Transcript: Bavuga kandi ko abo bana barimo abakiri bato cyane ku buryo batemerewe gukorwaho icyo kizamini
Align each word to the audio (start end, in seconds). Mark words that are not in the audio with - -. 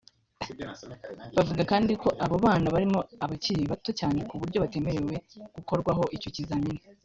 Bavuga 1.35 1.61
kandi 1.71 1.91
ko 2.01 2.09
abo 2.25 2.35
bana 2.45 2.67
barimo 2.75 2.99
abakiri 3.23 3.63
bato 3.71 3.89
cyane 3.99 4.19
ku 4.29 4.33
buryo 4.41 4.57
batemerewe 4.63 5.15
gukorwaho 5.55 6.03
icyo 6.17 6.29
kizamini 6.35 6.81